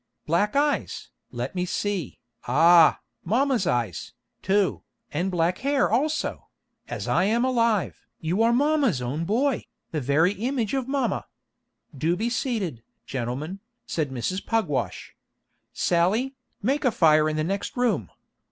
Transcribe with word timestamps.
"Black 0.25 0.55
eyes, 0.55 1.11
let 1.29 1.53
me 1.53 1.63
see, 1.63 2.17
ah, 2.47 3.01
mama's 3.23 3.67
eyes, 3.67 4.13
too, 4.41 4.81
and 5.11 5.29
black 5.29 5.59
hair 5.59 5.91
also; 5.91 6.47
as 6.87 7.07
I 7.07 7.25
am 7.25 7.45
alive, 7.45 8.07
you 8.19 8.41
are 8.41 8.51
mama's 8.51 8.99
own 8.99 9.25
boy, 9.25 9.67
the 9.91 10.01
very 10.01 10.33
image 10.33 10.73
of 10.73 10.87
mama." 10.87 11.27
"Do 11.95 12.15
be 12.15 12.31
seated, 12.31 12.81
gentlemen," 13.05 13.59
said 13.85 14.09
Mrs. 14.09 14.43
Pugwash. 14.43 15.15
"Sally, 15.71 16.33
make 16.63 16.83
a 16.83 16.89
fire 16.89 17.29
in 17.29 17.35
the 17.35 17.43
next 17.43 17.77
room." 17.77 18.09